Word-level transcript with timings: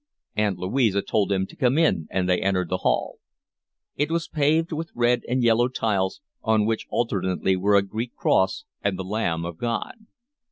Aunt 0.35 0.57
Louisa 0.57 1.03
told 1.03 1.31
him 1.31 1.45
to 1.45 1.55
come 1.55 1.77
in, 1.77 2.07
and 2.09 2.27
they 2.27 2.41
entered 2.41 2.69
the 2.69 2.77
hall. 2.77 3.19
It 3.95 4.09
was 4.09 4.27
paved 4.27 4.71
with 4.71 4.89
red 4.95 5.21
and 5.27 5.43
yellow 5.43 5.67
tiles, 5.67 6.21
on 6.41 6.65
which 6.65 6.87
alternately 6.89 7.55
were 7.55 7.75
a 7.75 7.83
Greek 7.83 8.15
Cross 8.15 8.65
and 8.83 8.97
the 8.97 9.03
Lamb 9.03 9.45
of 9.45 9.59
God. 9.59 9.93